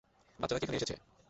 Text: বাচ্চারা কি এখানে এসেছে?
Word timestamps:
বাচ্চারা 0.39 0.59
কি 0.59 0.65
এখানে 0.65 0.77
এসেছে? 0.79 0.95